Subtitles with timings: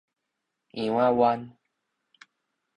[0.73, 1.51] 洋仔灣